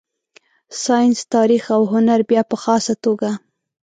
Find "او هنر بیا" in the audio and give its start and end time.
1.75-2.41